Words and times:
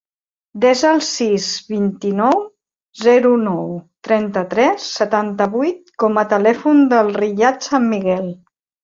Desa 0.61 0.91
el 0.91 1.01
sis, 1.07 1.43
vint-i-nou, 1.73 2.39
zero, 3.01 3.33
nou, 3.49 3.67
trenta-tres, 4.07 4.87
setanta-vuit 5.03 5.93
com 6.05 6.19
a 6.23 6.25
telèfon 6.33 6.83
del 6.95 7.13
Riyad 7.19 7.69
San 7.69 7.87
Miguel. 7.93 8.27